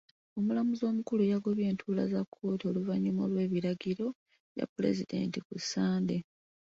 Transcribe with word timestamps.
Omulamuzi 0.37 0.83
omukulu 0.91 1.21
yagobye 1.31 1.63
entuula 1.71 2.03
za 2.13 2.21
kkooti 2.25 2.63
oluvannyuma 2.69 3.23
lw'ebiragiro 3.31 4.07
bya 4.55 4.65
pulezidenti 4.73 5.37
ku 5.45 5.55
Sunday 5.69 6.21